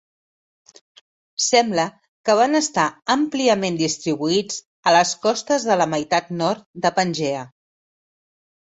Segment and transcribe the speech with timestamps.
[1.47, 1.85] Sembla
[2.29, 2.85] que van estar
[3.17, 7.49] àmpliament distribuïts a les costes de la meitat nord de Pangea.